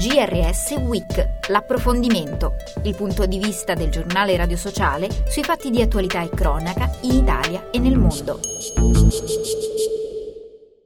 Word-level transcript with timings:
GRS 0.00 0.70
Week, 0.78 1.48
l'approfondimento, 1.50 2.54
il 2.84 2.96
punto 2.96 3.26
di 3.26 3.38
vista 3.38 3.74
del 3.74 3.90
giornale 3.90 4.34
radio 4.34 4.56
sociale 4.56 5.10
sui 5.28 5.44
fatti 5.44 5.68
di 5.68 5.82
attualità 5.82 6.22
e 6.22 6.30
cronaca 6.30 6.90
in 7.02 7.16
Italia 7.16 7.68
e 7.70 7.78
nel 7.78 7.98
mondo. 7.98 8.40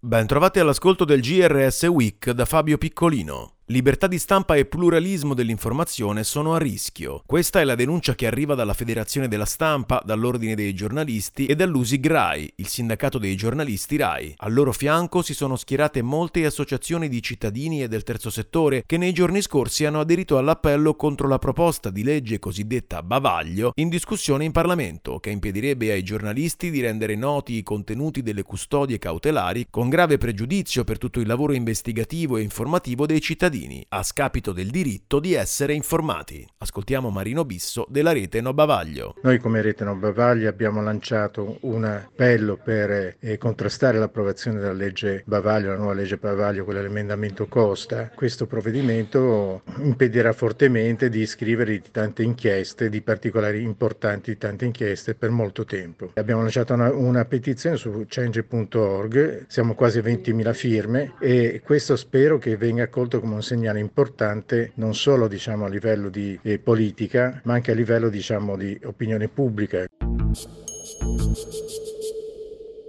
Ben 0.00 0.26
trovati 0.26 0.58
all'ascolto 0.58 1.04
del 1.04 1.20
GRS 1.20 1.84
Week 1.84 2.32
da 2.32 2.44
Fabio 2.44 2.78
Piccolino. 2.78 3.55
Libertà 3.70 4.06
di 4.06 4.20
stampa 4.20 4.54
e 4.54 4.64
pluralismo 4.64 5.34
dell'informazione 5.34 6.22
sono 6.22 6.54
a 6.54 6.58
rischio. 6.58 7.24
Questa 7.26 7.58
è 7.58 7.64
la 7.64 7.74
denuncia 7.74 8.14
che 8.14 8.28
arriva 8.28 8.54
dalla 8.54 8.74
Federazione 8.74 9.26
della 9.26 9.44
Stampa, 9.44 10.00
dall'Ordine 10.04 10.54
dei 10.54 10.72
giornalisti 10.72 11.46
e 11.46 11.56
dall'USIG 11.56 12.06
RAI, 12.06 12.52
il 12.58 12.68
sindacato 12.68 13.18
dei 13.18 13.34
giornalisti 13.34 13.96
RAI. 13.96 14.34
Al 14.36 14.52
loro 14.52 14.70
fianco 14.70 15.20
si 15.20 15.34
sono 15.34 15.56
schierate 15.56 16.00
molte 16.00 16.46
associazioni 16.46 17.08
di 17.08 17.20
cittadini 17.20 17.82
e 17.82 17.88
del 17.88 18.04
terzo 18.04 18.30
settore 18.30 18.84
che 18.86 18.98
nei 18.98 19.12
giorni 19.12 19.42
scorsi 19.42 19.84
hanno 19.84 19.98
aderito 19.98 20.38
all'appello 20.38 20.94
contro 20.94 21.26
la 21.26 21.40
proposta 21.40 21.90
di 21.90 22.04
legge 22.04 22.38
cosiddetta 22.38 23.02
Bavaglio 23.02 23.72
in 23.74 23.88
discussione 23.88 24.44
in 24.44 24.52
Parlamento, 24.52 25.18
che 25.18 25.30
impedirebbe 25.30 25.90
ai 25.90 26.04
giornalisti 26.04 26.70
di 26.70 26.80
rendere 26.80 27.16
noti 27.16 27.54
i 27.54 27.64
contenuti 27.64 28.22
delle 28.22 28.44
custodie 28.44 29.00
cautelari 29.00 29.66
con 29.68 29.88
grave 29.88 30.18
pregiudizio 30.18 30.84
per 30.84 30.98
tutto 30.98 31.18
il 31.18 31.26
lavoro 31.26 31.52
investigativo 31.52 32.36
e 32.36 32.42
informativo 32.42 33.06
dei 33.06 33.20
cittadini 33.20 33.54
cittadini 33.56 33.84
a 33.88 34.02
scapito 34.02 34.52
del 34.52 34.70
diritto 34.70 35.18
di 35.18 35.32
essere 35.32 35.72
informati. 35.72 36.46
Ascoltiamo 36.58 37.10
Marino 37.10 37.44
Bisso 37.44 37.86
della 37.88 38.12
rete 38.12 38.40
No 38.40 38.52
Bavaglio. 38.52 39.14
Noi 39.22 39.38
come 39.38 39.62
rete 39.62 39.84
No 39.84 39.96
Bavaglio 39.96 40.48
abbiamo 40.48 40.82
lanciato 40.82 41.56
un 41.60 41.84
appello 41.84 42.58
per 42.62 43.16
eh, 43.18 43.38
contrastare 43.38 43.98
l'approvazione 43.98 44.60
della 44.60 44.72
legge 44.72 45.22
Bavaglio, 45.26 45.70
la 45.70 45.76
nuova 45.76 45.94
legge 45.94 46.18
Bavaglio, 46.18 46.64
quella 46.64 46.80
dell'emendamento 46.80 47.46
Costa. 47.46 48.10
Questo 48.14 48.46
provvedimento 48.46 49.62
impedirà 49.78 50.32
fortemente 50.32 51.08
di 51.08 51.20
iscrivere 51.20 51.72
di 51.72 51.82
tante 51.90 52.22
inchieste, 52.22 52.90
di 52.90 53.00
particolari 53.00 53.62
importanti 53.62 54.32
di 54.32 54.38
tante 54.38 54.66
inchieste 54.66 55.14
per 55.14 55.30
molto 55.30 55.64
tempo. 55.64 56.10
Abbiamo 56.14 56.42
lanciato 56.42 56.74
una, 56.74 56.92
una 56.92 57.24
petizione 57.24 57.76
su 57.76 58.04
change.org, 58.06 59.46
siamo 59.48 59.74
quasi 59.74 59.98
a 59.98 60.02
20.000 60.02 60.52
firme 60.52 61.14
e 61.20 61.62
questo 61.64 61.96
spero 61.96 62.38
che 62.38 62.56
venga 62.56 62.84
accolto 62.84 63.20
come 63.20 63.34
un 63.34 63.42
segnale 63.46 63.78
importante 63.78 64.72
non 64.74 64.92
solo 64.96 65.28
diciamo, 65.28 65.66
a 65.66 65.68
livello 65.68 66.08
di 66.08 66.36
eh, 66.42 66.58
politica, 66.58 67.40
ma 67.44 67.54
anche 67.54 67.70
a 67.70 67.74
livello 67.74 68.08
diciamo, 68.08 68.56
di 68.56 68.76
opinione 68.82 69.28
pubblica. 69.28 69.86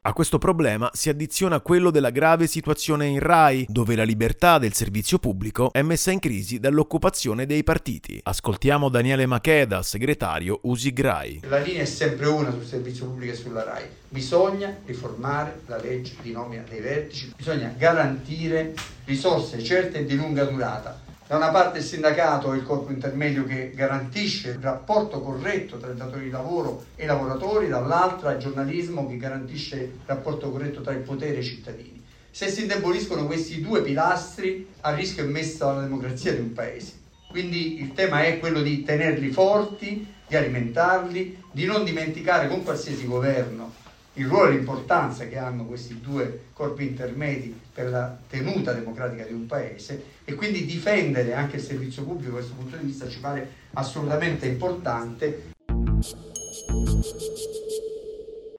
A 0.07 0.13
questo 0.13 0.37
problema 0.37 0.89
si 0.93 1.09
addiziona 1.09 1.59
quello 1.59 1.91
della 1.91 2.11
grave 2.11 2.47
situazione 2.47 3.07
in 3.07 3.19
RAI, 3.19 3.65
dove 3.67 3.93
la 3.93 4.05
libertà 4.05 4.57
del 4.57 4.71
servizio 4.71 5.19
pubblico 5.19 5.69
è 5.73 5.81
messa 5.81 6.11
in 6.11 6.19
crisi 6.19 6.61
dall'occupazione 6.61 7.45
dei 7.45 7.61
partiti. 7.61 8.17
Ascoltiamo 8.23 8.87
Daniele 8.87 9.25
Macheda, 9.25 9.83
segretario 9.83 10.59
USIG 10.61 11.01
RAI. 11.01 11.41
La 11.49 11.57
linea 11.57 11.81
è 11.81 11.85
sempre 11.85 12.27
una 12.27 12.51
sul 12.51 12.63
servizio 12.63 13.07
pubblico 13.07 13.33
e 13.33 13.35
sulla 13.35 13.65
RAI. 13.65 13.83
Bisogna 14.07 14.77
riformare 14.85 15.63
la 15.65 15.75
legge 15.75 16.15
di 16.21 16.31
nomina 16.31 16.63
dei 16.69 16.79
vertici, 16.79 17.33
bisogna 17.35 17.75
garantire 17.77 18.75
risorse 19.03 19.61
certe 19.61 19.97
e 19.97 20.05
di 20.05 20.15
lunga 20.15 20.45
durata 20.45 21.06
da 21.27 21.35
una 21.35 21.49
parte 21.49 21.79
il 21.79 21.83
sindacato 21.83 22.53
è 22.53 22.55
il 22.55 22.63
corpo 22.63 22.89
intermedio 22.89 23.43
che 23.43 23.73
garantisce 23.75 24.51
il 24.51 24.59
rapporto 24.61 25.19
corretto 25.19 25.77
tra 25.77 25.89
il 25.89 25.97
datore 25.97 26.23
di 26.23 26.29
lavoro 26.29 26.85
e 26.95 27.03
i 27.03 27.05
lavoratori, 27.05 27.67
dall'altra 27.67 28.31
il 28.31 28.39
giornalismo 28.39 29.05
che 29.05 29.17
garantisce 29.17 29.75
il 29.75 29.99
rapporto 30.05 30.49
corretto 30.49 30.79
tra 30.79 30.93
il 30.93 31.01
potere 31.01 31.35
e 31.35 31.39
i 31.39 31.43
cittadini. 31.43 32.01
Se 32.31 32.47
si 32.47 32.61
indeboliscono 32.61 33.25
questi 33.25 33.59
due 33.59 33.81
pilastri, 33.81 34.69
a 34.79 34.95
rischio 34.95 35.25
è 35.25 35.27
messa 35.27 35.73
la 35.73 35.81
democrazia 35.81 36.31
di 36.31 36.39
un 36.39 36.53
paese. 36.53 36.93
Quindi 37.27 37.81
il 37.81 37.91
tema 37.91 38.23
è 38.23 38.39
quello 38.39 38.61
di 38.61 38.83
tenerli 38.83 39.29
forti, 39.29 40.07
di 40.25 40.35
alimentarli, 40.37 41.43
di 41.51 41.65
non 41.65 41.83
dimenticare 41.83 42.47
con 42.47 42.63
qualsiasi 42.63 43.05
governo 43.05 43.85
il 44.17 44.27
ruolo 44.27 44.49
e 44.49 44.55
l'importanza 44.55 45.27
che 45.27 45.37
hanno 45.37 45.65
questi 45.65 45.99
due 46.01 46.45
corpi 46.53 46.85
intermedi 46.85 47.59
per 47.73 47.89
la 47.89 48.17
tenuta 48.27 48.73
democratica 48.73 49.23
di 49.23 49.33
un 49.33 49.45
paese 49.45 50.03
e 50.25 50.33
quindi 50.33 50.65
difendere 50.65 51.33
anche 51.33 51.57
il 51.57 51.61
servizio 51.61 52.03
pubblico 52.03 52.31
da 52.31 52.37
questo 52.37 52.55
punto 52.55 52.77
di 52.77 52.85
vista 52.85 53.07
ci 53.07 53.19
pare 53.19 53.49
assolutamente 53.73 54.47
importante. 54.47 55.53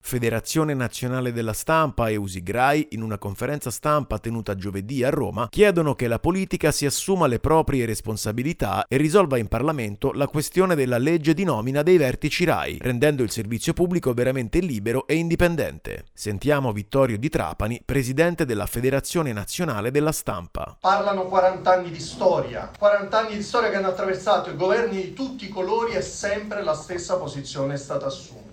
Federazione 0.09 0.73
Nazionale 0.73 1.35
della 1.35 1.53
Stampa 1.53 2.09
e 2.09 2.17
Usigrai, 2.17 2.89
in 2.93 3.03
una 3.03 3.19
conferenza 3.19 3.71
stampa 3.71 4.19
tenuta 4.19 4.55
giovedì 4.55 5.05
a 5.05 5.11
Roma, 5.11 5.49
chiedono 5.51 5.95
che 5.95 6.09
la 6.09 6.19
politica 6.19 6.73
si 6.73 6.87
assuma 6.87 7.27
le 7.27 7.41
proprie 7.41 7.85
responsabilità 7.85 8.87
e 8.89 8.97
risolva 8.97 9.37
in 9.37 9.49
Parlamento 9.49 10.13
la 10.13 10.27
questione 10.27 10.75
della 10.75 10.97
legge 10.97 11.35
di 11.35 11.45
nomina 11.45 11.83
dei 11.83 11.99
vertici 11.99 12.47
RAI, 12.47 12.79
rendendo 12.81 13.23
il 13.23 13.31
servizio 13.31 13.75
pubblico 13.75 14.15
veramente 14.15 14.61
libero 14.61 15.07
e 15.07 15.17
indipendente. 15.17 16.07
Sentiamo 16.15 16.73
Vittorio 16.73 17.19
Di 17.19 17.29
Trapani, 17.29 17.83
presidente 17.85 18.47
della 18.47 18.65
Federazione 18.65 19.35
Nazionale 19.35 19.91
della 19.91 20.13
Stampa. 20.13 20.79
Parlano 20.81 21.27
40 21.27 21.71
anni 21.71 21.91
di 21.91 22.01
storia, 22.01 22.71
40 22.79 23.19
anni 23.19 23.37
di 23.37 23.43
storia 23.43 23.69
che 23.69 23.77
hanno 23.77 23.89
attraversato 23.89 24.49
i 24.49 24.57
governi 24.57 25.03
di 25.03 25.13
tutti 25.13 25.45
i 25.45 25.49
colori 25.51 25.93
e 25.93 26.01
sempre 26.01 26.63
la 26.63 26.73
stessa 26.73 27.19
posizione 27.19 27.75
è 27.75 27.77
stata 27.77 28.07
assunta 28.07 28.47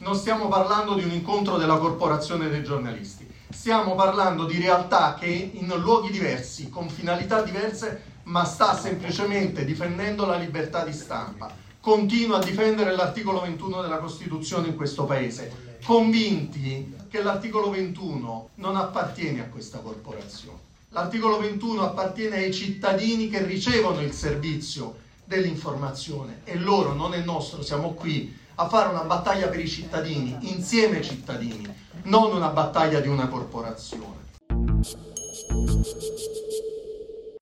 non 0.00 0.14
stiamo 0.14 0.48
parlando 0.48 0.94
di 0.94 1.04
un 1.04 1.10
incontro 1.10 1.56
della 1.56 1.76
corporazione 1.76 2.48
dei 2.48 2.62
giornalisti, 2.62 3.28
stiamo 3.50 3.94
parlando 3.94 4.44
di 4.44 4.58
realtà 4.58 5.14
che 5.18 5.50
in 5.52 5.72
luoghi 5.78 6.10
diversi, 6.10 6.70
con 6.70 6.88
finalità 6.88 7.42
diverse, 7.42 8.02
ma 8.24 8.44
sta 8.44 8.76
semplicemente 8.76 9.64
difendendo 9.64 10.24
la 10.24 10.36
libertà 10.36 10.84
di 10.84 10.92
stampa. 10.92 11.54
Continua 11.80 12.38
a 12.38 12.44
difendere 12.44 12.94
l'articolo 12.94 13.40
21 13.40 13.82
della 13.82 13.98
Costituzione 13.98 14.68
in 14.68 14.76
questo 14.76 15.04
Paese, 15.04 15.78
convinti 15.84 16.96
che 17.08 17.22
l'articolo 17.22 17.70
21 17.70 18.50
non 18.56 18.76
appartiene 18.76 19.40
a 19.40 19.46
questa 19.46 19.78
corporazione. 19.78 20.58
L'articolo 20.90 21.38
21 21.38 21.82
appartiene 21.82 22.36
ai 22.36 22.52
cittadini 22.52 23.28
che 23.28 23.44
ricevono 23.44 24.00
il 24.00 24.12
servizio 24.12 24.96
dell'informazione 25.24 26.40
e 26.44 26.56
loro 26.56 26.92
non 26.94 27.14
è 27.14 27.20
nostro, 27.20 27.62
siamo 27.62 27.92
qui 27.92 28.38
a 28.56 28.68
fare 28.68 28.90
una 28.90 29.04
battaglia 29.04 29.48
per 29.48 29.60
i 29.60 29.68
cittadini, 29.68 30.36
insieme 30.40 30.98
ai 30.98 31.04
cittadini, 31.04 31.66
non 32.04 32.32
una 32.32 32.48
battaglia 32.48 33.00
di 33.00 33.08
una 33.08 33.28
corporazione. 33.28 34.18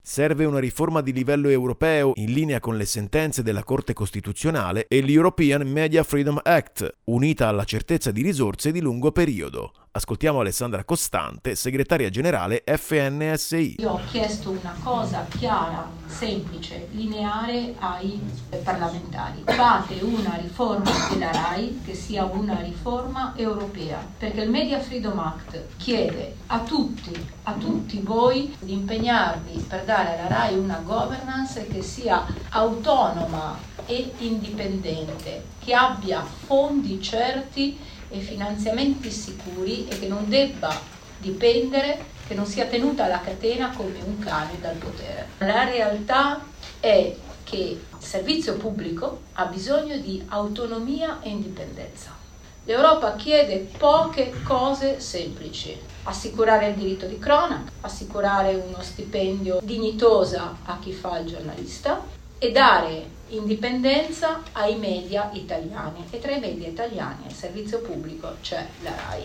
Serve 0.01 0.45
una 0.45 0.57
riforma 0.59 1.01
di 1.01 1.13
livello 1.13 1.49
europeo 1.49 2.13
in 2.15 2.33
linea 2.33 2.59
con 2.59 2.75
le 2.77 2.85
sentenze 2.85 3.43
della 3.43 3.63
Corte 3.63 3.93
Costituzionale 3.93 4.87
e 4.87 5.01
l'European 5.01 5.61
Media 5.67 6.01
Freedom 6.01 6.39
Act, 6.41 6.95
unita 7.05 7.47
alla 7.47 7.63
certezza 7.63 8.09
di 8.09 8.23
risorse 8.23 8.71
di 8.71 8.81
lungo 8.81 9.11
periodo. 9.11 9.71
Ascoltiamo 9.91 10.41
Alessandra 10.41 10.83
Costante, 10.83 11.55
segretaria 11.55 12.11
generale 12.11 12.61
FNSI. 12.63 13.77
Io 13.79 13.93
ho 13.93 13.99
chiesto 14.11 14.51
una 14.51 14.75
cosa 14.83 15.25
chiara, 15.35 15.89
semplice, 16.05 16.89
lineare 16.91 17.73
ai 17.79 18.21
parlamentari. 18.63 19.41
Fate 19.45 19.95
una 20.01 20.35
riforma 20.39 20.91
della 21.09 21.31
RAI 21.31 21.81
che 21.83 21.95
sia 21.95 22.23
una 22.25 22.59
riforma 22.59 23.33
europea, 23.35 23.97
perché 24.15 24.41
il 24.41 24.51
Media 24.51 24.79
Freedom 24.79 25.17
Act 25.17 25.77
chiede 25.77 26.35
a 26.45 26.59
tutti, 26.59 27.27
a 27.43 27.53
tutti 27.53 27.99
voi 28.01 28.55
di 28.59 28.73
impegnarvi 28.73 29.65
per 29.67 29.85
dare 29.85 30.19
alla 30.19 30.27
RAI 30.27 30.55
una 30.59 30.83
governance 30.85 31.65
che 31.65 31.81
sia 31.81 32.27
autonoma 32.49 33.57
e 33.87 34.11
indipendente, 34.19 35.45
che 35.57 35.73
abbia 35.73 36.23
fondi 36.23 37.01
certi 37.01 37.97
e 38.09 38.19
finanziamenti 38.19 39.11
sicuri 39.11 39.87
e 39.87 39.99
che 39.99 40.07
non 40.07 40.27
debba 40.27 40.81
dipendere, 41.17 42.05
che 42.27 42.33
non 42.33 42.45
sia 42.45 42.65
tenuta 42.65 43.07
la 43.07 43.21
catena 43.21 43.71
come 43.71 43.99
un 44.01 44.19
cane 44.19 44.59
dal 44.59 44.75
potere. 44.75 45.29
La 45.39 45.65
realtà 45.65 46.41
è 46.79 47.15
che 47.43 47.57
il 47.57 48.05
servizio 48.05 48.55
pubblico 48.55 49.21
ha 49.33 49.45
bisogno 49.45 49.97
di 49.97 50.23
autonomia 50.29 51.19
e 51.21 51.29
indipendenza. 51.29 52.15
L'Europa 52.65 53.15
chiede 53.15 53.67
poche 53.77 54.41
cose 54.43 54.99
semplici. 54.99 55.75
Assicurare 56.03 56.69
il 56.69 56.75
diritto 56.75 57.05
di 57.05 57.19
cronaca, 57.19 57.71
assicurare 57.81 58.55
uno 58.55 58.81
stipendio 58.81 59.59
dignitoso 59.61 60.57
a 60.63 60.77
chi 60.79 60.93
fa 60.93 61.19
il 61.19 61.27
giornalista 61.27 62.17
e 62.41 62.51
dare 62.53 63.17
indipendenza 63.27 64.41
ai 64.53 64.75
media 64.77 65.29
italiani 65.33 66.05
e 66.09 66.19
tra 66.19 66.31
i 66.31 66.39
media 66.39 66.69
italiani 66.69 67.25
al 67.25 67.33
servizio 67.33 67.81
pubblico 67.81 68.37
c'è 68.41 68.65
la 68.81 68.91
RAI. 68.95 69.23